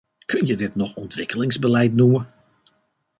[0.27, 2.33] Kun je dit nog ontwikkelingsbeleid noemen?